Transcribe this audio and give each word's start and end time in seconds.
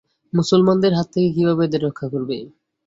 মুসলমানদের 0.33 0.91
হাত 0.97 1.07
থেকে 1.13 1.29
কিভাবে 1.35 1.61
এদের 1.67 1.81
রক্ষা 1.83 2.07
করবে? 2.13 2.37